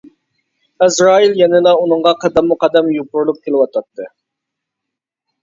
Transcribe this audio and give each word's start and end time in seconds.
ئەزرائىل 0.85 1.37
يەنىلا 1.41 1.73
ئۇنىڭغا 1.81 2.13
قەدەممۇ 2.23 2.57
قەدەم 2.65 2.91
يوپۇرۇلۇپ 2.95 3.39
كېلىۋاتاتتى. 3.45 4.09